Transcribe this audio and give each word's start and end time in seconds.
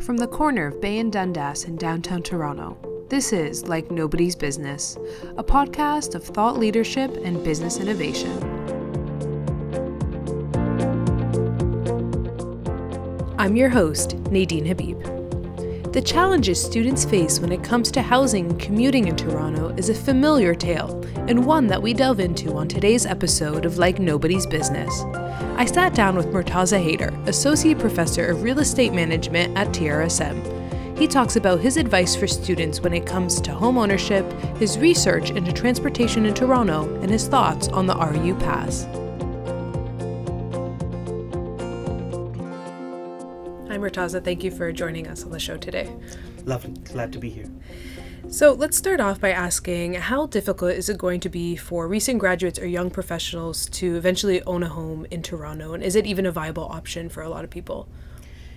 From 0.00 0.16
the 0.16 0.26
corner 0.26 0.66
of 0.66 0.80
Bay 0.80 0.98
and 0.98 1.12
Dundas 1.12 1.64
in 1.64 1.76
downtown 1.76 2.22
Toronto, 2.22 2.78
this 3.10 3.34
is 3.34 3.68
Like 3.68 3.90
Nobody's 3.90 4.34
Business, 4.34 4.96
a 5.36 5.44
podcast 5.44 6.14
of 6.14 6.24
thought 6.24 6.58
leadership 6.58 7.14
and 7.22 7.44
business 7.44 7.76
innovation. 7.76 8.32
I'm 13.38 13.56
your 13.56 13.68
host, 13.68 14.14
Nadine 14.30 14.64
Habib. 14.64 15.19
The 15.92 16.00
challenges 16.00 16.62
students 16.62 17.04
face 17.04 17.40
when 17.40 17.50
it 17.50 17.64
comes 17.64 17.90
to 17.90 18.00
housing 18.00 18.48
and 18.48 18.60
commuting 18.60 19.08
in 19.08 19.16
Toronto 19.16 19.70
is 19.70 19.88
a 19.88 19.94
familiar 19.94 20.54
tale, 20.54 21.02
and 21.26 21.44
one 21.44 21.66
that 21.66 21.82
we 21.82 21.94
delve 21.94 22.20
into 22.20 22.54
on 22.54 22.68
today's 22.68 23.04
episode 23.04 23.64
of 23.64 23.76
Like 23.76 23.98
Nobody's 23.98 24.46
Business. 24.46 25.02
I 25.56 25.64
sat 25.64 25.92
down 25.92 26.14
with 26.14 26.28
Murtaza 26.28 26.78
Haider, 26.80 27.26
Associate 27.26 27.76
Professor 27.76 28.26
of 28.26 28.44
Real 28.44 28.60
Estate 28.60 28.92
Management 28.92 29.58
at 29.58 29.66
TRSM. 29.70 30.96
He 30.96 31.08
talks 31.08 31.34
about 31.34 31.58
his 31.58 31.76
advice 31.76 32.14
for 32.14 32.28
students 32.28 32.80
when 32.80 32.92
it 32.92 33.04
comes 33.04 33.40
to 33.40 33.52
home 33.52 33.76
ownership, 33.76 34.24
his 34.58 34.78
research 34.78 35.32
into 35.32 35.52
transportation 35.52 36.24
in 36.24 36.34
Toronto, 36.34 36.84
and 37.00 37.10
his 37.10 37.26
thoughts 37.26 37.66
on 37.66 37.88
the 37.88 37.96
RU 37.96 38.36
Pass. 38.36 38.86
Hi, 43.70 43.78
Murtaza. 43.78 44.20
Thank 44.24 44.42
you 44.42 44.50
for 44.50 44.72
joining 44.72 45.06
us 45.06 45.22
on 45.22 45.30
the 45.30 45.38
show 45.38 45.56
today. 45.56 45.88
Lovely. 46.44 46.72
Glad 46.92 47.12
to 47.12 47.20
be 47.20 47.30
here. 47.30 47.48
So 48.28 48.52
let's 48.52 48.76
start 48.76 48.98
off 48.98 49.20
by 49.20 49.30
asking 49.30 49.94
how 49.94 50.26
difficult 50.26 50.72
is 50.72 50.88
it 50.88 50.98
going 50.98 51.20
to 51.20 51.28
be 51.28 51.54
for 51.54 51.86
recent 51.86 52.18
graduates 52.18 52.58
or 52.58 52.66
young 52.66 52.90
professionals 52.90 53.66
to 53.66 53.94
eventually 53.94 54.42
own 54.42 54.64
a 54.64 54.68
home 54.68 55.06
in 55.12 55.22
Toronto? 55.22 55.72
And 55.72 55.84
is 55.84 55.94
it 55.94 56.04
even 56.04 56.26
a 56.26 56.32
viable 56.32 56.64
option 56.64 57.08
for 57.08 57.22
a 57.22 57.28
lot 57.28 57.44
of 57.44 57.50
people? 57.50 57.86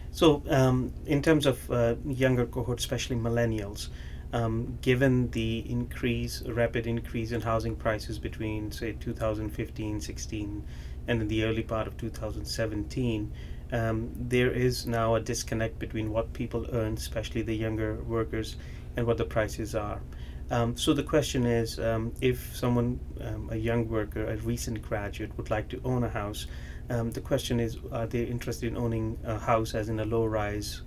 So, 0.10 0.42
um, 0.50 0.92
in 1.06 1.22
terms 1.22 1.46
of 1.46 1.70
uh, 1.70 1.94
younger 2.08 2.48
cohorts, 2.48 2.84
especially 2.84 3.16
millennials, 3.16 3.90
um, 4.34 4.80
given 4.82 5.30
the 5.30 5.60
increase, 5.70 6.42
rapid 6.48 6.88
increase 6.88 7.34
in 7.34 7.42
housing 7.42 7.76
prices 7.76 8.18
between, 8.18 8.72
say, 8.72 8.94
2015 8.94 10.02
16 10.02 10.64
and 11.08 11.22
in 11.22 11.28
the 11.28 11.44
early 11.44 11.62
part 11.62 11.86
of 11.86 11.98
2017, 11.98 13.32
um, 13.74 14.12
there 14.16 14.52
is 14.52 14.86
now 14.86 15.16
a 15.16 15.20
disconnect 15.20 15.80
between 15.80 16.12
what 16.12 16.32
people 16.32 16.66
earn, 16.72 16.94
especially 16.94 17.42
the 17.42 17.56
younger 17.56 17.96
workers, 18.04 18.56
and 18.96 19.06
what 19.06 19.18
the 19.18 19.26
prices 19.26 19.76
are. 19.76 20.00
Um, 20.52 20.78
so 20.78 20.94
the 20.94 21.04
question 21.04 21.46
is, 21.46 21.80
um, 21.80 22.14
if 22.22 22.56
someone, 22.56 23.00
um, 23.22 23.50
a 23.52 23.56
young 23.56 23.90
worker, 23.90 24.26
a 24.30 24.38
recent 24.38 24.82
graduate, 24.82 25.36
would 25.38 25.50
like 25.50 25.68
to 25.70 25.82
own 25.84 26.04
a 26.04 26.10
house, 26.10 26.46
um, 26.90 27.12
the 27.12 27.22
question 27.22 27.60
is, 27.60 27.78
are 27.92 28.06
they 28.06 28.24
interested 28.24 28.68
in 28.68 28.78
owning 28.78 29.18
a 29.24 29.40
house 29.40 29.74
as 29.74 29.90
in 29.90 30.00
a 30.00 30.06
low-rise, 30.06 30.82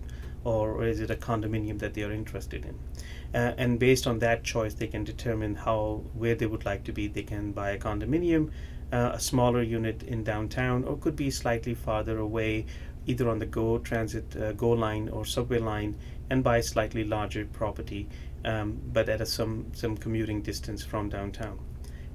or 0.45 0.85
is 0.85 1.01
it 1.01 1.11
a 1.11 1.17
condominium 1.17 1.81
that 1.81 1.95
they 1.95 2.05
are 2.05 2.13
interested 2.13 2.65
in? 2.65 2.79
Uh, 3.35 3.53
and 3.59 3.81
based 3.81 4.07
on 4.07 4.21
that 4.21 4.45
choice, 4.45 4.75
they 4.75 4.87
can 4.87 5.03
determine 5.03 5.57
how 5.57 6.05
where 6.15 6.37
they 6.37 6.47
would 6.47 6.65
like 6.65 6.85
to 6.85 6.93
be. 6.93 7.09
They 7.09 7.25
can 7.25 7.51
buy 7.51 7.71
a 7.71 7.79
condominium 7.79 8.53
uh, 8.93 9.11
a 9.15 9.21
smaller 9.21 9.63
unit 9.63 10.03
in 10.05 10.23
downtown 10.23 10.85
or 10.85 10.97
could 10.97 11.17
be 11.17 11.31
slightly 11.31 11.75
farther 11.75 12.19
away 12.19 12.65
either 13.07 13.29
on 13.29 13.39
the 13.39 13.47
go 13.47 13.79
transit 13.79 14.37
uh, 14.37 14.53
go 14.53 14.71
line 14.71 15.09
or 15.09 15.25
subway 15.25 15.59
line 15.59 15.95
and 16.31 16.43
buy 16.43 16.59
a 16.59 16.63
slightly 16.63 17.05
larger 17.05 17.45
property 17.47 18.09
um, 18.45 18.81
but 18.93 19.09
at 19.09 19.21
a, 19.21 19.27
some 19.27 19.67
some 19.73 19.97
commuting 19.97 20.41
distance 20.41 20.85
from 20.85 21.09
downtown. 21.09 21.59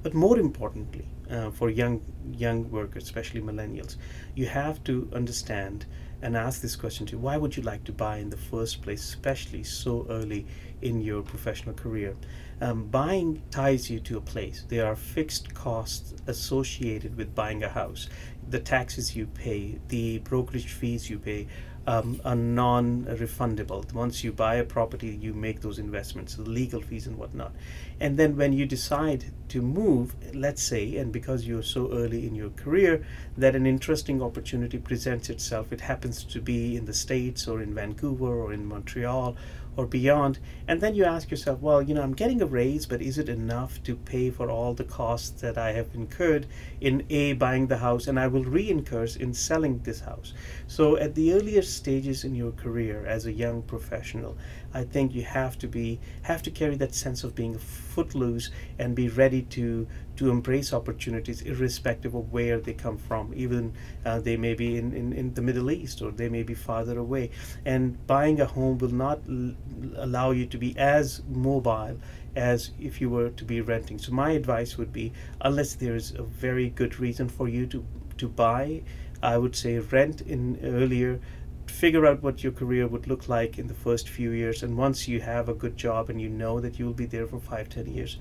But 0.02 0.14
more 0.14 0.38
importantly 0.38 1.06
uh, 1.30 1.50
for 1.50 1.70
young 1.70 2.00
young 2.32 2.70
workers 2.70 3.04
especially 3.04 3.40
millennials 3.40 3.96
you 4.34 4.46
have 4.46 4.82
to 4.84 5.08
understand 5.12 5.86
and 6.22 6.36
ask 6.36 6.62
this 6.62 6.76
question 6.76 7.04
to 7.06 7.12
you: 7.12 7.18
why 7.18 7.36
would 7.36 7.56
you 7.56 7.62
like 7.62 7.84
to 7.84 7.92
buy 7.92 8.18
in 8.18 8.30
the 8.30 8.36
first 8.36 8.82
place 8.82 9.02
especially 9.04 9.62
so 9.64 10.06
early 10.08 10.46
in 10.80 11.00
your 11.00 11.22
professional 11.22 11.74
career 11.74 12.14
um, 12.62 12.84
buying 12.84 13.42
ties 13.50 13.90
you 13.90 13.98
to 14.00 14.18
a 14.18 14.20
place. 14.20 14.64
There 14.68 14.86
are 14.86 14.94
fixed 14.94 15.52
costs 15.52 16.14
associated 16.28 17.16
with 17.16 17.34
buying 17.34 17.64
a 17.64 17.68
house. 17.68 18.08
The 18.48 18.60
taxes 18.60 19.16
you 19.16 19.26
pay, 19.26 19.80
the 19.88 20.18
brokerage 20.18 20.68
fees 20.68 21.10
you 21.10 21.18
pay, 21.18 21.48
um, 21.86 22.20
are 22.24 22.36
non-refundable. 22.36 23.92
Once 23.92 24.22
you 24.22 24.32
buy 24.32 24.56
a 24.56 24.64
property, 24.64 25.18
you 25.20 25.34
make 25.34 25.60
those 25.60 25.78
investments, 25.78 26.36
the 26.36 26.42
legal 26.42 26.80
fees 26.80 27.06
and 27.06 27.18
whatnot. 27.18 27.52
And 27.98 28.16
then 28.16 28.36
when 28.36 28.52
you 28.52 28.66
decide 28.66 29.24
to 29.48 29.60
move, 29.60 30.14
let's 30.34 30.62
say, 30.62 30.96
and 30.96 31.12
because 31.12 31.46
you're 31.46 31.62
so 31.62 31.92
early 31.92 32.26
in 32.26 32.34
your 32.34 32.50
career, 32.50 33.04
that 33.36 33.56
an 33.56 33.66
interesting 33.66 34.22
opportunity 34.22 34.78
presents 34.78 35.28
itself. 35.28 35.72
It 35.72 35.80
happens 35.80 36.24
to 36.24 36.40
be 36.40 36.76
in 36.76 36.84
the 36.84 36.94
States 36.94 37.48
or 37.48 37.60
in 37.60 37.74
Vancouver 37.74 38.26
or 38.26 38.52
in 38.52 38.64
Montreal 38.64 39.36
or 39.76 39.86
beyond. 39.86 40.38
And 40.68 40.80
then 40.80 40.94
you 40.94 41.04
ask 41.04 41.30
yourself, 41.30 41.60
well, 41.60 41.82
you 41.82 41.94
know, 41.94 42.02
I'm 42.02 42.14
getting 42.14 42.42
a 42.42 42.46
raise, 42.46 42.86
but 42.86 43.02
is 43.02 43.18
it 43.18 43.28
enough 43.28 43.82
to 43.84 43.96
pay 43.96 44.30
for 44.30 44.50
all 44.50 44.74
the 44.74 44.84
costs 44.84 45.40
that 45.40 45.56
I 45.56 45.72
have 45.72 45.88
incurred 45.94 46.46
in 46.80 47.04
A, 47.10 47.32
buying 47.34 47.66
the 47.66 47.78
house, 47.78 48.06
and 48.06 48.18
I 48.18 48.26
will 48.26 48.44
re 48.44 48.68
incur 48.68 49.06
in 49.18 49.34
selling 49.34 49.80
this 49.80 50.00
house? 50.00 50.34
So 50.66 50.96
at 50.96 51.14
the 51.14 51.32
earliest 51.32 51.74
stages 51.76 52.24
in 52.24 52.34
your 52.34 52.52
career 52.52 53.04
as 53.06 53.26
a 53.26 53.32
young 53.32 53.62
professional, 53.62 54.36
I 54.74 54.84
think 54.84 55.14
you 55.14 55.22
have 55.22 55.58
to 55.58 55.68
be 55.68 56.00
have 56.22 56.42
to 56.42 56.50
carry 56.50 56.76
that 56.76 56.94
sense 56.94 57.24
of 57.24 57.34
being 57.34 57.58
footloose 57.58 58.50
and 58.78 58.94
be 58.94 59.08
ready 59.08 59.42
to 59.42 59.86
to 60.16 60.30
embrace 60.30 60.72
opportunities 60.72 61.42
irrespective 61.42 62.14
of 62.14 62.32
where 62.32 62.60
they 62.60 62.74
come 62.74 62.98
from. 62.98 63.32
Even 63.34 63.72
uh, 64.04 64.18
they 64.20 64.36
may 64.36 64.54
be 64.54 64.76
in, 64.76 64.92
in, 64.92 65.12
in 65.12 65.34
the 65.34 65.42
middle 65.42 65.70
east 65.70 66.02
or 66.02 66.10
they 66.10 66.28
may 66.28 66.42
be 66.42 66.54
farther 66.54 66.98
away. 66.98 67.30
And 67.64 68.06
buying 68.06 68.40
a 68.40 68.46
home 68.46 68.78
will 68.78 68.92
not 68.92 69.20
l- 69.28 69.54
allow 69.96 70.30
you 70.30 70.46
to 70.46 70.58
be 70.58 70.76
as 70.76 71.22
mobile 71.28 71.98
as 72.36 72.70
if 72.78 73.00
you 73.00 73.10
were 73.10 73.30
to 73.30 73.44
be 73.44 73.60
renting. 73.60 73.98
So 73.98 74.12
my 74.12 74.32
advice 74.32 74.76
would 74.78 74.92
be 74.92 75.12
unless 75.40 75.74
there 75.74 75.94
is 75.94 76.12
a 76.12 76.22
very 76.22 76.68
good 76.70 76.98
reason 76.98 77.28
for 77.28 77.48
you 77.48 77.66
to 77.66 77.84
to 78.18 78.28
buy 78.28 78.82
i 79.22 79.38
would 79.38 79.56
say 79.56 79.78
rent 79.78 80.20
in 80.20 80.58
earlier 80.62 81.18
figure 81.66 82.06
out 82.06 82.22
what 82.22 82.42
your 82.42 82.52
career 82.52 82.86
would 82.86 83.06
look 83.06 83.28
like 83.28 83.58
in 83.58 83.66
the 83.66 83.74
first 83.74 84.08
few 84.08 84.30
years 84.30 84.62
and 84.62 84.76
once 84.76 85.08
you 85.08 85.20
have 85.20 85.48
a 85.48 85.54
good 85.54 85.76
job 85.76 86.10
and 86.10 86.20
you 86.20 86.28
know 86.28 86.60
that 86.60 86.78
you 86.78 86.86
will 86.86 86.92
be 86.92 87.06
there 87.06 87.26
for 87.26 87.38
five 87.38 87.68
ten 87.68 87.86
years 87.86 88.18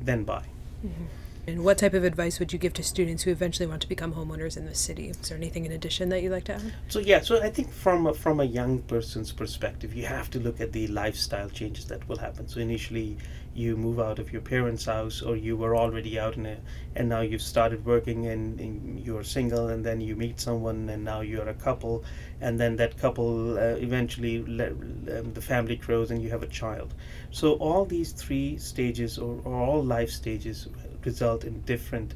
then 0.00 0.24
buy 0.24 0.44
mm-hmm. 0.84 1.04
And 1.48 1.64
what 1.64 1.78
type 1.78 1.94
of 1.94 2.04
advice 2.04 2.38
would 2.38 2.52
you 2.52 2.58
give 2.58 2.74
to 2.74 2.82
students 2.82 3.22
who 3.22 3.30
eventually 3.30 3.66
want 3.66 3.80
to 3.80 3.88
become 3.88 4.12
homeowners 4.12 4.58
in 4.58 4.66
the 4.66 4.74
city? 4.74 5.08
Is 5.08 5.16
there 5.16 5.38
anything 5.38 5.64
in 5.64 5.72
addition 5.72 6.10
that 6.10 6.22
you'd 6.22 6.30
like 6.30 6.44
to 6.44 6.56
add? 6.56 6.74
So 6.88 6.98
yeah, 6.98 7.22
so 7.22 7.42
I 7.42 7.48
think 7.48 7.72
from 7.72 8.06
a, 8.06 8.12
from 8.12 8.40
a 8.40 8.44
young 8.44 8.82
person's 8.82 9.32
perspective, 9.32 9.94
you 9.94 10.04
have 10.04 10.28
to 10.32 10.40
look 10.40 10.60
at 10.60 10.72
the 10.72 10.88
lifestyle 10.88 11.48
changes 11.48 11.86
that 11.86 12.06
will 12.06 12.18
happen. 12.18 12.48
So 12.48 12.60
initially, 12.60 13.16
you 13.54 13.78
move 13.78 13.98
out 13.98 14.18
of 14.18 14.30
your 14.30 14.42
parents' 14.42 14.84
house, 14.84 15.22
or 15.22 15.36
you 15.36 15.56
were 15.56 15.74
already 15.74 16.18
out 16.18 16.36
in 16.36 16.44
it, 16.44 16.60
and 16.94 17.08
now 17.08 17.22
you've 17.22 17.42
started 17.42 17.84
working, 17.84 18.26
and, 18.26 18.60
and 18.60 19.00
you're 19.00 19.24
single, 19.24 19.68
and 19.68 19.82
then 19.82 20.02
you 20.02 20.14
meet 20.16 20.38
someone, 20.38 20.90
and 20.90 21.02
now 21.02 21.22
you're 21.22 21.48
a 21.48 21.54
couple, 21.54 22.04
and 22.42 22.60
then 22.60 22.76
that 22.76 22.98
couple 22.98 23.58
uh, 23.58 23.74
eventually 23.78 24.44
le- 24.46 24.70
um, 24.70 25.32
the 25.32 25.40
family 25.40 25.76
grows, 25.76 26.10
and 26.10 26.22
you 26.22 26.28
have 26.28 26.42
a 26.42 26.46
child. 26.46 26.94
So 27.30 27.54
all 27.54 27.86
these 27.86 28.12
three 28.12 28.58
stages, 28.58 29.16
or, 29.18 29.40
or 29.44 29.54
all 29.54 29.82
life 29.82 30.10
stages, 30.10 30.68
result 31.10 31.44
in 31.44 31.54
different 31.72 32.10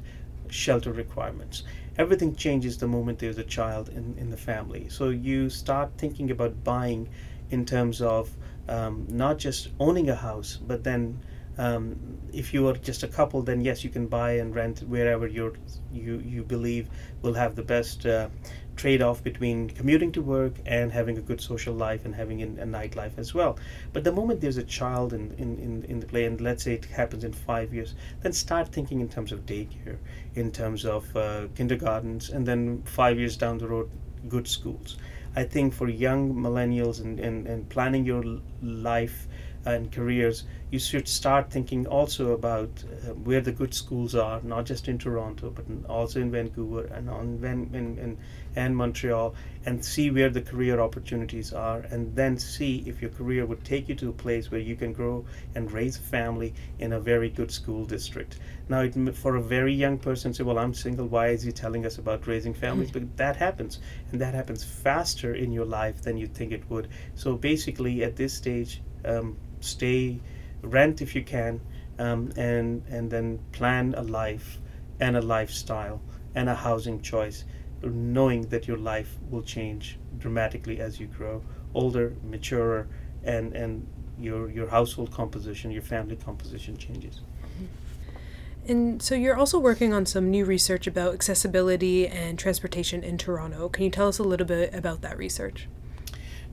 shelter 0.49 0.93
requirements. 1.03 1.63
Everything 1.97 2.35
changes 2.35 2.77
the 2.77 2.87
moment 2.87 3.19
there's 3.19 3.41
a 3.47 3.49
child 3.57 3.89
in, 3.89 4.05
in 4.17 4.29
the 4.29 4.41
family. 4.51 4.83
So 4.89 5.09
you 5.09 5.49
start 5.49 5.89
thinking 5.97 6.31
about 6.31 6.53
buying 6.63 7.09
in 7.49 7.65
terms 7.65 8.01
of 8.01 8.23
um, 8.67 9.05
not 9.09 9.35
just 9.37 9.69
owning 9.79 10.09
a 10.09 10.15
house, 10.15 10.51
but 10.69 10.83
then 10.83 11.19
um, 11.57 11.95
if 12.33 12.53
you 12.53 12.67
are 12.67 12.73
just 12.73 13.03
a 13.03 13.07
couple, 13.07 13.41
then 13.43 13.61
yes, 13.61 13.83
you 13.83 13.89
can 13.89 14.07
buy 14.07 14.31
and 14.41 14.55
rent 14.55 14.79
wherever 14.87 15.27
you're, 15.27 15.53
you 15.91 16.19
you 16.25 16.43
believe 16.43 16.89
will 17.21 17.35
have 17.35 17.55
the 17.55 17.61
best 17.61 18.05
uh, 18.05 18.27
trade-off 18.75 19.23
between 19.23 19.69
commuting 19.69 20.11
to 20.11 20.21
work 20.21 20.53
and 20.65 20.91
having 20.91 21.17
a 21.17 21.21
good 21.21 21.41
social 21.41 21.73
life 21.73 22.05
and 22.05 22.15
having 22.15 22.41
a, 22.41 22.45
a 22.61 22.65
nightlife 22.65 23.17
as 23.17 23.33
well. 23.33 23.57
But 23.93 24.03
the 24.03 24.11
moment 24.11 24.41
there's 24.41 24.57
a 24.57 24.63
child 24.63 25.13
in, 25.13 25.33
in, 25.37 25.59
in, 25.59 25.83
in 25.85 25.99
the 25.99 26.05
play, 26.05 26.25
and 26.25 26.39
let's 26.41 26.63
say 26.63 26.73
it 26.73 26.85
happens 26.85 27.23
in 27.23 27.33
five 27.33 27.73
years, 27.73 27.95
then 28.21 28.33
start 28.33 28.69
thinking 28.69 28.99
in 28.99 29.09
terms 29.09 29.31
of 29.31 29.45
daycare, 29.45 29.97
in 30.35 30.51
terms 30.51 30.85
of 30.85 31.15
uh, 31.15 31.47
kindergartens, 31.55 32.29
and 32.29 32.45
then 32.45 32.81
five 32.83 33.17
years 33.17 33.37
down 33.37 33.57
the 33.57 33.67
road, 33.67 33.89
good 34.27 34.47
schools. 34.47 34.97
I 35.35 35.43
think 35.43 35.73
for 35.73 35.89
young 35.89 36.33
millennials 36.33 37.01
and, 37.01 37.19
and, 37.19 37.47
and 37.47 37.67
planning 37.69 38.05
your 38.05 38.23
life 38.61 39.27
and 39.65 39.91
careers, 39.91 40.43
you 40.71 40.79
should 40.79 41.07
start 41.07 41.51
thinking 41.51 41.85
also 41.87 42.31
about 42.31 42.69
uh, 42.83 43.13
where 43.13 43.41
the 43.41 43.51
good 43.51 43.73
schools 43.73 44.15
are, 44.15 44.41
not 44.41 44.65
just 44.65 44.87
in 44.87 44.97
Toronto, 44.97 45.49
but 45.49 45.65
also 45.87 46.19
in 46.19 46.31
Vancouver 46.31 46.85
and 46.85 47.09
on 47.09 47.37
Van, 47.37 47.69
in, 47.73 47.97
in, 47.97 48.17
and 48.55 48.75
Montreal, 48.75 49.33
and 49.65 49.83
see 49.83 50.11
where 50.11 50.29
the 50.29 50.41
career 50.41 50.79
opportunities 50.79 51.53
are 51.53 51.79
and 51.91 52.15
then 52.15 52.37
see 52.37 52.83
if 52.85 53.01
your 53.01 53.11
career 53.11 53.45
would 53.45 53.63
take 53.63 53.87
you 53.87 53.95
to 53.95 54.09
a 54.09 54.13
place 54.13 54.51
where 54.51 54.59
you 54.59 54.75
can 54.75 54.93
grow 54.93 55.25
and 55.55 55.71
raise 55.71 55.97
a 55.97 56.01
family 56.01 56.53
in 56.79 56.93
a 56.93 56.99
very 56.99 57.29
good 57.29 57.51
school 57.51 57.85
district. 57.85 58.39
Now 58.69 58.81
it, 58.81 59.15
for 59.15 59.35
a 59.35 59.41
very 59.41 59.73
young 59.73 59.97
person 59.97 60.33
say 60.33 60.43
well 60.43 60.59
i'm 60.59 60.73
single 60.73 61.07
why 61.07 61.27
is 61.27 61.43
he 61.43 61.51
telling 61.51 61.85
us 61.85 61.97
about 61.97 62.27
raising 62.27 62.53
families? 62.53 62.91
Mm-hmm. 62.91 63.07
but 63.07 63.17
that 63.17 63.35
happens 63.35 63.79
and 64.11 64.19
that 64.21 64.33
happens 64.33 64.63
faster 64.63 65.33
in 65.35 65.51
your 65.51 65.65
life 65.65 66.01
than 66.01 66.17
you 66.17 66.27
think 66.27 66.51
it 66.51 66.69
would. 66.69 66.87
So 67.15 67.35
basically 67.35 68.03
at 68.03 68.15
this 68.15 68.33
stage 68.33 68.81
um, 69.05 69.37
stay 69.63 70.19
rent 70.61 71.01
if 71.01 71.15
you 71.15 71.23
can 71.23 71.59
um, 71.99 72.31
and 72.37 72.83
and 72.89 73.09
then 73.09 73.39
plan 73.51 73.93
a 73.97 74.03
life 74.03 74.59
and 74.99 75.17
a 75.17 75.21
lifestyle 75.21 76.01
and 76.35 76.49
a 76.49 76.55
housing 76.55 77.01
choice 77.01 77.45
knowing 77.83 78.43
that 78.43 78.67
your 78.67 78.77
life 78.77 79.17
will 79.29 79.41
change 79.41 79.97
dramatically 80.17 80.79
as 80.79 80.99
you 80.99 81.07
grow 81.07 81.41
older, 81.73 82.13
maturer, 82.23 82.87
and 83.23 83.53
and 83.53 83.85
your 84.19 84.49
your 84.49 84.67
household 84.67 85.11
composition, 85.11 85.71
your 85.71 85.81
family 85.81 86.15
composition 86.15 86.77
changes. 86.77 87.21
Mm-hmm. 87.41 88.71
And 88.71 89.01
so 89.01 89.15
you're 89.15 89.35
also 89.35 89.59
working 89.59 89.93
on 89.93 90.05
some 90.05 90.29
new 90.29 90.45
research 90.45 90.87
about 90.87 91.13
accessibility 91.13 92.07
and 92.07 92.39
transportation 92.39 93.03
in 93.03 93.17
Toronto. 93.17 93.67
Can 93.69 93.83
you 93.83 93.89
tell 93.89 94.07
us 94.07 94.19
a 94.19 94.23
little 94.23 94.47
bit 94.47 94.73
about 94.73 95.01
that 95.01 95.17
research? 95.17 95.67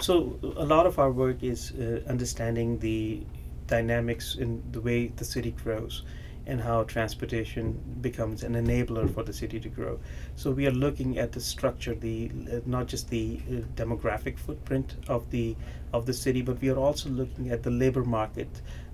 So 0.00 0.38
a 0.56 0.64
lot 0.64 0.87
of 0.87 0.99
our 0.99 1.11
work 1.11 1.43
is 1.43 1.73
uh, 1.73 2.00
understanding 2.08 2.79
the 2.79 3.23
dynamics 3.67 4.35
in 4.35 4.62
the 4.73 4.81
way 4.81 5.08
the 5.08 5.25
city 5.25 5.50
grows 5.50 6.05
and 6.47 6.58
how 6.61 6.85
transportation 6.85 7.79
becomes 8.00 8.43
an 8.43 8.55
enabler 8.55 9.12
for 9.12 9.23
the 9.23 9.32
city 9.32 9.61
to 9.61 9.69
grow. 9.69 10.00
So 10.37 10.50
we 10.52 10.67
are 10.67 10.73
looking 10.73 11.19
at 11.19 11.32
the 11.32 11.41
structure, 11.41 11.94
the 11.94 12.31
uh, 12.50 12.61
not 12.64 12.87
just 12.88 13.11
the 13.11 13.41
uh, 13.47 13.52
demographic 13.76 14.38
footprint 14.38 14.97
of 15.06 15.31
the 15.31 15.55
of 15.93 16.06
the 16.06 16.14
city, 16.14 16.41
but 16.41 16.61
we 16.62 16.70
are 16.70 16.79
also 16.79 17.11
looking 17.11 17.50
at 17.50 17.62
the 17.62 17.70
labor 17.70 18.02
market. 18.02 18.49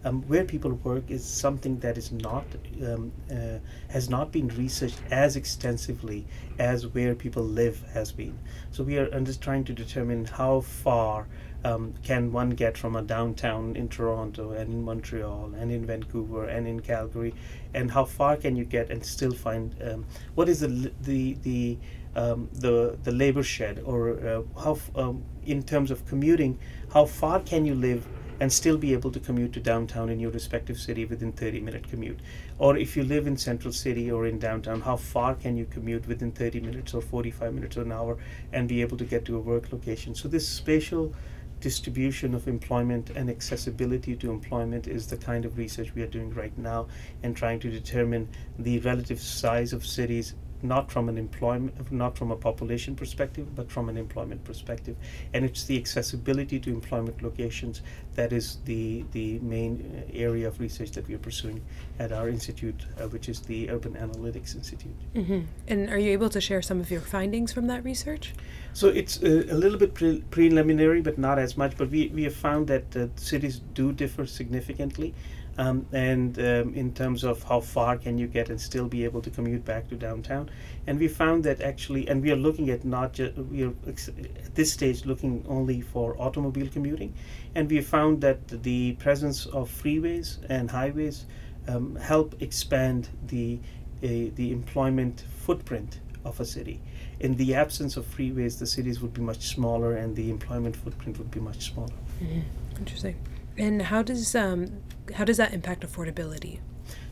Um, 0.06 0.22
where 0.28 0.44
people 0.44 0.74
work 0.84 1.10
is 1.10 1.24
something 1.24 1.80
that 1.80 1.98
is 1.98 2.12
not 2.12 2.44
um, 2.80 3.10
uh, 3.28 3.58
has 3.88 4.08
not 4.08 4.30
been 4.30 4.46
researched 4.56 5.00
as 5.10 5.34
extensively 5.34 6.24
as 6.60 6.86
where 6.86 7.16
people 7.16 7.42
live 7.42 7.82
has 7.92 8.12
been. 8.12 8.38
So 8.70 8.84
we 8.84 8.98
are 8.98 9.20
just 9.20 9.40
trying 9.40 9.64
to 9.64 9.72
determine 9.72 10.24
how 10.26 10.60
far 10.60 11.26
um, 11.64 11.92
can 12.04 12.30
one 12.30 12.50
get 12.50 12.78
from 12.78 12.94
a 12.94 13.02
downtown 13.02 13.74
in 13.74 13.88
Toronto 13.88 14.52
and 14.52 14.72
in 14.72 14.84
Montreal 14.84 15.54
and 15.58 15.72
in 15.72 15.84
Vancouver 15.84 16.44
and 16.44 16.68
in 16.68 16.78
Calgary, 16.78 17.34
and 17.74 17.90
how 17.90 18.04
far 18.04 18.36
can 18.36 18.54
you 18.54 18.64
get 18.64 18.92
and 18.92 19.04
still 19.04 19.32
find 19.32 19.74
um, 19.82 20.06
what 20.36 20.48
is 20.48 20.60
the 20.60 20.92
the 21.02 21.36
the 21.42 21.78
um, 22.14 22.48
the 22.52 22.96
the 23.02 23.10
labor 23.10 23.42
shed 23.42 23.82
or 23.84 24.20
uh, 24.24 24.42
how 24.62 24.78
um, 24.94 25.24
in 25.44 25.64
terms 25.64 25.90
of 25.90 26.06
commuting, 26.06 26.60
how 26.92 27.06
far 27.06 27.40
can 27.40 27.66
you 27.66 27.74
live 27.74 28.06
and 28.40 28.52
still 28.52 28.76
be 28.76 28.92
able 28.92 29.10
to 29.10 29.20
commute 29.20 29.52
to 29.52 29.60
downtown 29.60 30.08
in 30.10 30.20
your 30.20 30.30
respective 30.30 30.78
city 30.78 31.04
within 31.04 31.32
30 31.32 31.60
minute 31.60 31.88
commute. 31.88 32.20
Or 32.58 32.76
if 32.76 32.96
you 32.96 33.04
live 33.04 33.26
in 33.26 33.36
central 33.36 33.72
city 33.72 34.10
or 34.10 34.26
in 34.26 34.38
downtown 34.38 34.80
how 34.80 34.96
far 34.96 35.34
can 35.34 35.56
you 35.56 35.66
commute 35.66 36.06
within 36.06 36.32
30 36.32 36.60
minutes 36.60 36.94
or 36.94 37.00
45 37.00 37.54
minutes 37.54 37.76
or 37.76 37.82
an 37.82 37.92
hour 37.92 38.18
and 38.52 38.68
be 38.68 38.80
able 38.80 38.96
to 38.98 39.04
get 39.04 39.24
to 39.26 39.36
a 39.36 39.40
work 39.40 39.72
location? 39.72 40.14
So 40.14 40.28
this 40.28 40.48
spatial 40.48 41.14
distribution 41.60 42.34
of 42.34 42.48
employment 42.48 43.10
and 43.10 43.30
accessibility 43.30 44.14
to 44.16 44.30
employment 44.30 44.86
is 44.86 45.06
the 45.06 45.16
kind 45.16 45.44
of 45.44 45.56
research 45.56 45.94
we 45.94 46.02
are 46.02 46.06
doing 46.06 46.34
right 46.34 46.56
now 46.58 46.86
and 47.22 47.34
trying 47.34 47.58
to 47.60 47.70
determine 47.70 48.28
the 48.58 48.78
relative 48.80 49.20
size 49.20 49.72
of 49.72 49.86
cities 49.86 50.34
not 50.66 50.90
from 50.90 51.08
an 51.08 51.18
employment 51.18 51.92
not 51.92 52.16
from 52.16 52.30
a 52.30 52.36
population 52.36 52.94
perspective 52.94 53.54
but 53.54 53.70
from 53.70 53.88
an 53.88 53.96
employment 53.96 54.42
perspective. 54.44 54.96
And 55.32 55.44
it's 55.44 55.64
the 55.64 55.76
accessibility 55.78 56.58
to 56.60 56.70
employment 56.70 57.22
locations 57.22 57.82
that 58.14 58.32
is 58.32 58.58
the 58.64 59.04
the 59.12 59.38
main 59.40 59.72
uh, 59.74 60.10
area 60.12 60.48
of 60.48 60.60
research 60.60 60.90
that 60.92 61.06
we 61.08 61.14
are 61.14 61.24
pursuing 61.30 61.62
at 61.98 62.12
our 62.12 62.28
institute 62.28 62.86
uh, 62.98 63.08
which 63.08 63.28
is 63.28 63.40
the 63.40 63.70
urban 63.70 63.94
analytics 63.94 64.54
institute. 64.54 64.96
Mm-hmm. 65.14 65.40
and 65.68 65.90
are 65.90 65.98
you 65.98 66.10
able 66.12 66.30
to 66.30 66.40
share 66.40 66.62
some 66.62 66.80
of 66.80 66.90
your 66.90 67.00
findings 67.00 67.52
from 67.52 67.66
that 67.68 67.84
research 67.84 68.34
so 68.76 68.88
it's 68.88 69.22
a, 69.22 69.50
a 69.50 69.56
little 69.56 69.78
bit 69.78 69.94
pre- 69.94 70.22
preliminary 70.30 71.00
but 71.00 71.16
not 71.16 71.38
as 71.38 71.56
much 71.56 71.74
but 71.78 71.88
we, 71.90 72.08
we 72.08 72.24
have 72.24 72.34
found 72.34 72.66
that 72.66 72.94
uh, 72.94 73.06
cities 73.16 73.62
do 73.72 73.90
differ 73.90 74.26
significantly 74.26 75.14
um, 75.56 75.86
and 75.92 76.38
um, 76.38 76.74
in 76.74 76.92
terms 76.92 77.24
of 77.24 77.42
how 77.44 77.58
far 77.58 77.96
can 77.96 78.18
you 78.18 78.26
get 78.26 78.50
and 78.50 78.60
still 78.60 78.86
be 78.86 79.02
able 79.04 79.22
to 79.22 79.30
commute 79.30 79.64
back 79.64 79.88
to 79.88 79.94
downtown. 79.94 80.50
And 80.86 80.98
we 80.98 81.08
found 81.08 81.44
that 81.44 81.62
actually 81.62 82.06
and 82.08 82.22
we 82.22 82.30
are 82.30 82.36
looking 82.36 82.68
at 82.68 82.84
not 82.84 83.14
just 83.14 83.38
we 83.38 83.64
are 83.64 83.72
ex- 83.88 84.08
at 84.08 84.54
this 84.54 84.70
stage 84.70 85.06
looking 85.06 85.42
only 85.48 85.80
for 85.80 86.14
automobile 86.20 86.68
commuting 86.68 87.14
and 87.54 87.70
we 87.70 87.80
found 87.80 88.20
that 88.20 88.46
the 88.62 88.92
presence 88.94 89.46
of 89.46 89.70
freeways 89.70 90.36
and 90.50 90.70
highways 90.70 91.24
um, 91.68 91.96
help 91.96 92.34
expand 92.42 93.08
the 93.28 93.58
uh, 94.04 94.28
the 94.34 94.52
employment 94.52 95.24
footprint 95.38 96.00
of 96.26 96.40
a 96.40 96.44
city 96.44 96.80
in 97.20 97.36
the 97.36 97.54
absence 97.54 97.96
of 97.96 98.04
freeways 98.04 98.58
the 98.58 98.66
cities 98.66 99.00
would 99.00 99.14
be 99.14 99.22
much 99.22 99.48
smaller 99.48 99.96
and 99.96 100.16
the 100.16 100.30
employment 100.30 100.74
footprint 100.76 101.18
would 101.18 101.30
be 101.30 101.40
much 101.40 101.72
smaller 101.72 101.98
mm-hmm. 102.20 102.40
interesting 102.78 103.16
and 103.58 103.82
how 103.82 104.02
does 104.02 104.34
um, 104.34 104.66
how 105.14 105.24
does 105.24 105.36
that 105.36 105.52
impact 105.52 105.86
affordability? 105.86 106.58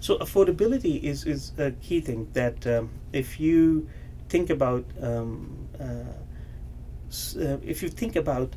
So 0.01 0.19
affordability 0.19 1.03
is 1.03 1.25
is 1.25 1.53
a 1.59 1.71
key 1.73 2.01
thing 2.01 2.29
that 2.33 2.67
um, 2.67 2.91
if 3.13 3.41
you 3.41 3.89
think 4.29 4.51
about 4.51 4.85
um, 5.01 5.69
uh, 5.81 5.85
uh, 5.85 7.59
if 7.63 7.83
you 7.83 7.89
think 7.89 8.17
about 8.17 8.57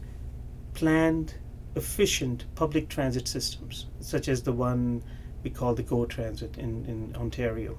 planned, 0.74 1.36
efficient 1.76 2.46
public 2.56 2.90
transit 2.90 3.28
systems, 3.28 3.88
such 4.00 4.28
as 4.28 4.44
the 4.44 4.54
one 4.54 5.04
we 5.44 5.50
call 5.50 5.74
the 5.74 5.84
GO 5.84 6.06
Transit 6.06 6.58
in, 6.58 6.86
in 6.86 7.16
Ontario, 7.16 7.78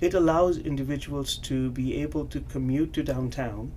it 0.00 0.14
allows 0.14 0.58
individuals 0.58 1.36
to 1.38 1.70
be 1.70 2.02
able 2.02 2.26
to 2.26 2.40
commute 2.40 2.92
to 2.94 3.02
downtown 3.02 3.72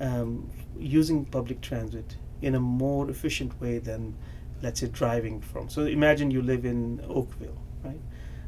um, 0.00 0.50
using 0.78 1.24
public 1.24 1.60
transit 1.60 2.16
in 2.42 2.54
a 2.54 2.60
more 2.60 3.10
efficient 3.10 3.60
way 3.60 3.78
than 3.78 4.14
let's 4.62 4.80
say 4.80 4.88
driving 4.88 5.40
from. 5.40 5.68
So 5.68 5.86
imagine 5.86 6.30
you 6.30 6.42
live 6.42 6.64
in 6.64 7.00
Oakville, 7.08 7.58
right, 7.84 8.00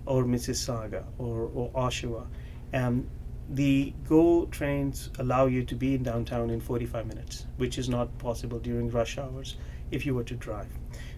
or 0.07 0.25
Mississauga 0.25 1.05
or, 1.19 1.51
or 1.55 1.71
Oshawa. 1.71 2.27
Um, 2.75 3.09
the 3.49 3.93
GO 4.09 4.47
trains 4.47 5.11
allow 5.19 5.47
you 5.47 5.65
to 5.65 5.75
be 5.75 5.95
in 5.95 6.05
downtown 6.05 6.51
in 6.51 6.61
45 6.61 7.07
minutes, 7.07 7.47
which 7.57 7.79
is 7.79 7.89
not 7.89 8.17
possible 8.19 8.59
during 8.61 8.91
rush 8.91 9.19
hours 9.19 9.57
if 9.91 10.07
you 10.07 10.15
were 10.15 10.25
to 10.25 10.35
drive. 10.35 10.69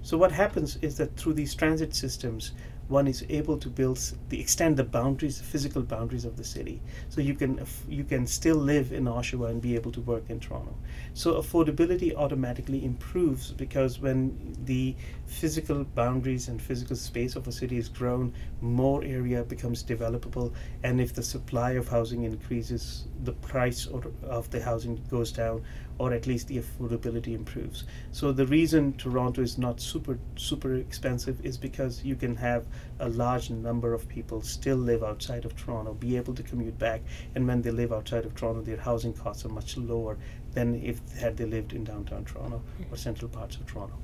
So 0.03 0.17
what 0.17 0.33
happens 0.33 0.77
is 0.77 0.97
that 0.97 1.17
through 1.17 1.35
these 1.35 1.55
transit 1.55 1.95
systems, 1.95 2.53
one 2.89 3.07
is 3.09 3.25
able 3.29 3.57
to 3.59 3.69
build 3.69 3.99
the 4.29 4.41
extend 4.41 4.77
the 4.77 4.85
boundaries, 4.85 5.39
the 5.39 5.45
physical 5.45 5.83
boundaries 5.83 6.25
of 6.25 6.37
the 6.37 6.45
city. 6.45 6.81
So 7.09 7.21
you 7.21 7.35
can 7.35 7.65
you 7.89 8.05
can 8.05 8.27
still 8.27 8.57
live 8.57 8.93
in 8.93 9.05
Oshawa 9.05 9.51
and 9.51 9.63
be 9.63 9.75
able 9.75 9.93
to 9.93 10.01
work 10.01 10.25
in 10.29 10.41
Toronto. 10.41 10.75
So 11.15 11.35
affordability 11.41 12.15
automatically 12.15 12.85
improves 12.85 13.51
because 13.53 13.99
when 13.99 14.57
the 14.65 14.95
physical 15.27 15.85
boundaries 15.85 16.49
and 16.49 16.61
physical 16.61 16.97
space 16.97 17.37
of 17.37 17.49
a 17.49 17.53
city 17.53 17.79
is 17.79 17.89
grown, 17.89 18.33
more 18.61 19.03
area 19.05 19.43
becomes 19.43 19.83
developable, 19.83 20.53
and 20.83 21.01
if 21.01 21.15
the 21.15 21.23
supply 21.23 21.73
of 21.73 21.89
housing 21.89 22.25
increases, 22.25 23.07
the 23.25 23.33
price 23.33 23.87
of 23.87 24.51
the 24.51 24.63
housing 24.63 25.03
goes 25.11 25.33
down, 25.33 25.63
or 25.99 26.13
at 26.13 26.27
least 26.27 26.49
the 26.49 26.59
affordability 26.59 27.35
improves. 27.35 27.85
So 28.11 28.33
the 28.33 28.47
reason 28.47 28.93
Toronto 28.95 29.43
is 29.43 29.59
not 29.59 29.81
super 29.81 30.19
super 30.37 30.75
expensive 30.75 31.45
is 31.45 31.57
because 31.57 32.05
you 32.05 32.17
can 32.17 32.37
have 32.37 32.67
a 33.01 33.09
large 33.09 33.51
number 33.51 33.95
of 33.95 34.09
people 34.09 34.43
still 34.43 34.77
live 34.77 35.03
outside 35.03 35.45
of 35.45 35.57
Toronto, 35.57 35.95
be 35.95 36.17
able 36.17 36.35
to 36.35 36.43
commute 36.43 36.79
back, 36.79 37.03
and 37.35 37.47
when 37.47 37.63
they 37.63 37.71
live 37.71 37.93
outside 37.93 38.25
of 38.25 38.35
Toronto, 38.35 38.63
their 38.63 38.77
housing 38.77 39.13
costs 39.13 39.45
are 39.45 39.51
much 39.51 39.77
lower 39.77 40.17
than 40.53 40.75
if 40.83 41.01
had 41.19 41.37
they 41.37 41.47
lived 41.47 41.73
in 41.73 41.85
downtown 41.85 42.25
Toronto 42.25 42.63
or 42.91 42.97
central 42.97 43.29
parts 43.29 43.57
of 43.57 43.67
Toronto. 43.67 43.95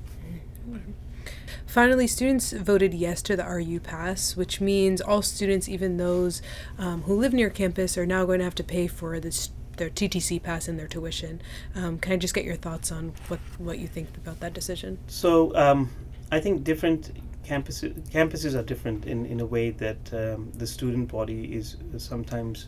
Finally, 1.65 2.07
students 2.07 2.51
voted 2.51 2.93
yes 2.93 3.21
to 3.21 3.35
the 3.35 3.43
RU 3.43 3.79
Pass, 3.79 4.35
which 4.35 4.59
means 4.59 5.01
all 5.01 5.21
students, 5.21 5.69
even 5.69 5.97
those 5.97 6.41
um, 6.77 7.03
who 7.03 7.13
live 7.13 7.33
near 7.33 7.49
campus, 7.49 7.97
are 7.97 8.05
now 8.05 8.25
going 8.25 8.39
to 8.39 8.45
have 8.45 8.55
to 8.55 8.63
pay 8.63 8.87
for 8.87 9.19
this 9.19 9.51
their 9.79 9.89
TTC 9.89 10.41
pass 10.43 10.67
and 10.67 10.77
their 10.77 10.87
tuition. 10.87 11.41
Um, 11.73 11.97
can 11.97 12.13
I 12.13 12.17
just 12.17 12.35
get 12.35 12.45
your 12.45 12.55
thoughts 12.55 12.91
on 12.91 13.13
what, 13.27 13.39
what 13.57 13.79
you 13.79 13.87
think 13.87 14.15
about 14.17 14.39
that 14.41 14.53
decision? 14.53 14.99
So 15.07 15.55
um, 15.55 15.89
I 16.31 16.39
think 16.39 16.63
different 16.63 17.11
campuses 17.43 17.99
campuses 18.11 18.53
are 18.55 18.61
different 18.61 19.07
in, 19.07 19.25
in 19.25 19.39
a 19.39 19.45
way 19.45 19.71
that 19.71 20.13
um, 20.13 20.51
the 20.55 20.67
student 20.67 21.11
body 21.11 21.55
is 21.55 21.77
sometimes 21.97 22.67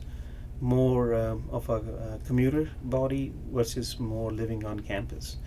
more 0.60 1.14
um, 1.14 1.48
of 1.52 1.70
a, 1.70 1.76
a, 1.76 2.20
commuter 2.26 2.70
body 2.84 3.34
versus 3.52 4.00
more 4.00 4.32
living 4.32 4.66
on 4.66 4.80
campus. 4.80 5.38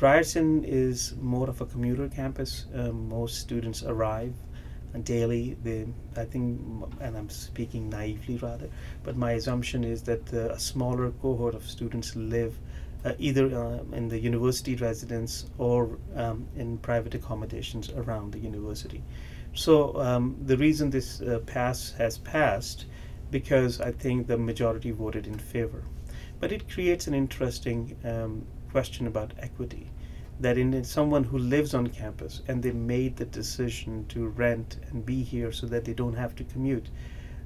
Ryerson 0.00 0.64
is 0.64 1.14
more 1.20 1.48
of 1.48 1.60
a 1.60 1.66
commuter 1.66 2.08
campus. 2.08 2.66
Um, 2.74 3.08
most 3.08 3.40
students 3.40 3.82
arrive 3.82 4.34
daily. 5.04 5.56
They, 5.62 5.86
I 6.16 6.24
think, 6.24 6.60
and 7.00 7.16
I'm 7.16 7.30
speaking 7.30 7.88
naively 7.88 8.36
rather, 8.38 8.68
but 9.04 9.16
my 9.16 9.32
assumption 9.32 9.84
is 9.84 10.02
that 10.02 10.32
uh, 10.32 10.54
a 10.54 10.58
smaller 10.58 11.10
cohort 11.22 11.54
of 11.54 11.68
students 11.68 12.16
live 12.16 12.58
uh, 13.04 13.12
either 13.18 13.46
uh, 13.56 13.96
in 13.96 14.08
the 14.08 14.18
university 14.18 14.74
residence 14.74 15.46
or 15.58 15.98
um, 16.16 16.48
in 16.56 16.78
private 16.78 17.14
accommodations 17.14 17.90
around 17.90 18.32
the 18.32 18.38
university. 18.38 19.02
So 19.54 19.98
um, 20.00 20.36
the 20.44 20.56
reason 20.56 20.90
this 20.90 21.20
uh, 21.20 21.38
pass 21.46 21.92
has 21.92 22.18
passed 22.18 22.86
because 23.30 23.80
I 23.80 23.92
think 23.92 24.26
the 24.26 24.36
majority 24.36 24.90
voted 24.90 25.26
in 25.26 25.38
favor. 25.38 25.84
But 26.40 26.52
it 26.52 26.68
creates 26.68 27.06
an 27.06 27.14
interesting 27.14 27.96
um, 28.04 28.46
question 28.70 29.06
about 29.06 29.32
equity. 29.38 29.88
That 30.40 30.58
in, 30.58 30.84
someone 30.84 31.24
who 31.24 31.38
lives 31.38 31.72
on 31.72 31.86
campus 31.88 32.42
and 32.46 32.62
they 32.62 32.72
made 32.72 33.16
the 33.16 33.24
decision 33.24 34.06
to 34.08 34.28
rent 34.28 34.78
and 34.90 35.04
be 35.04 35.22
here 35.22 35.50
so 35.50 35.66
that 35.66 35.84
they 35.84 35.94
don't 35.94 36.14
have 36.14 36.34
to 36.36 36.44
commute, 36.44 36.88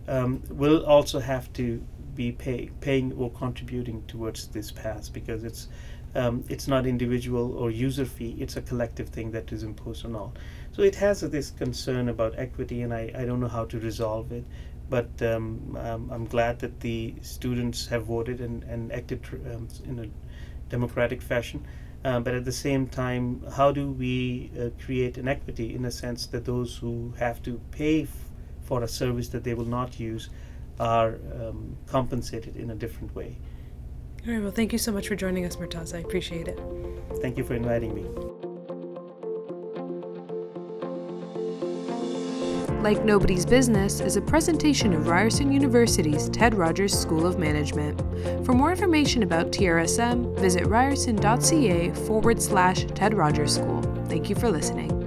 um, 0.08 0.42
will 0.50 0.84
also 0.84 1.20
have 1.20 1.52
to 1.54 1.82
be 2.14 2.32
pay, 2.32 2.70
paying 2.80 3.12
or 3.12 3.30
contributing 3.30 4.02
towards 4.08 4.48
this 4.48 4.70
pass 4.70 5.08
because 5.08 5.44
it's 5.44 5.68
um, 6.16 6.44
it's 6.48 6.66
not 6.66 6.86
individual 6.86 7.56
or 7.56 7.70
user 7.70 8.04
fee 8.04 8.36
it's 8.40 8.56
a 8.56 8.62
collective 8.62 9.08
thing 9.10 9.30
that 9.30 9.52
is 9.52 9.62
imposed 9.62 10.04
on 10.04 10.16
all. 10.16 10.34
So 10.72 10.82
it 10.82 10.96
has 10.96 11.20
this 11.20 11.50
concern 11.50 12.08
about 12.08 12.34
equity 12.36 12.82
and 12.82 12.92
I, 12.92 13.12
I 13.16 13.24
don't 13.24 13.38
know 13.38 13.48
how 13.48 13.64
to 13.66 13.78
resolve 13.78 14.32
it 14.32 14.44
but 14.88 15.08
um, 15.22 15.76
um, 15.78 16.10
I'm 16.10 16.26
glad 16.26 16.58
that 16.58 16.80
the 16.80 17.14
students 17.22 17.86
have 17.86 18.06
voted 18.06 18.40
and, 18.40 18.64
and 18.64 18.92
acted 18.92 19.20
um, 19.54 19.68
in 19.84 20.00
a 20.00 20.68
democratic 20.68 21.22
fashion 21.22 21.64
uh, 22.04 22.20
but 22.20 22.34
at 22.34 22.44
the 22.44 22.52
same 22.52 22.86
time 22.86 23.42
how 23.56 23.70
do 23.72 23.90
we 23.90 24.50
uh, 24.58 24.68
create 24.84 25.18
an 25.18 25.28
equity 25.28 25.74
in 25.74 25.84
a 25.84 25.90
sense 25.90 26.26
that 26.26 26.44
those 26.44 26.76
who 26.76 27.12
have 27.18 27.42
to 27.42 27.60
pay 27.70 28.02
f- 28.02 28.08
for 28.62 28.82
a 28.82 28.88
service 28.88 29.28
that 29.28 29.44
they 29.44 29.54
will 29.54 29.64
not 29.64 30.00
use 30.00 30.30
are 30.78 31.18
um, 31.34 31.76
compensated 31.86 32.56
in 32.56 32.70
a 32.70 32.74
different 32.74 33.14
way. 33.14 33.36
All 34.26 34.32
right, 34.32 34.42
well, 34.42 34.52
thank 34.52 34.72
you 34.72 34.78
so 34.78 34.92
much 34.92 35.08
for 35.08 35.16
joining 35.16 35.44
us, 35.44 35.56
Murtaz. 35.56 35.94
I 35.94 35.98
appreciate 35.98 36.48
it. 36.48 36.58
Thank 37.20 37.36
you 37.38 37.44
for 37.44 37.54
inviting 37.54 37.94
me. 37.94 38.39
Like 42.82 43.04
Nobody's 43.04 43.44
Business 43.44 44.00
is 44.00 44.16
a 44.16 44.22
presentation 44.22 44.94
of 44.94 45.06
Ryerson 45.06 45.52
University's 45.52 46.30
Ted 46.30 46.54
Rogers 46.54 46.98
School 46.98 47.26
of 47.26 47.38
Management. 47.38 48.00
For 48.46 48.54
more 48.54 48.70
information 48.70 49.22
about 49.22 49.52
TRSM, 49.52 50.34
visit 50.38 50.66
ryerson.ca 50.66 51.90
forward 52.06 52.40
slash 52.40 52.86
Ted 52.94 53.12
Rogers 53.12 53.54
School. 53.54 53.82
Thank 54.06 54.30
you 54.30 54.34
for 54.34 54.50
listening. 54.50 54.99